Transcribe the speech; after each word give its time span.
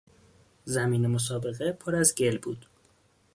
زمین 0.65 1.07
مسابقه 1.07 1.71
پر 1.71 1.95
از 1.95 2.15
گل 2.15 2.37
بود. 2.37 2.65